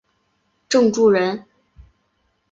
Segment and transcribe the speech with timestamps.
[0.67, 1.45] 郑注人。